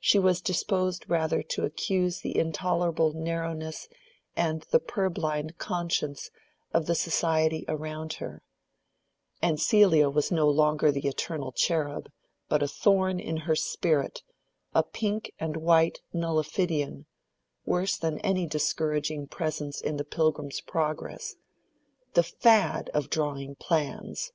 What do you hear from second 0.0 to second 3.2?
She was disposed rather to accuse the intolerable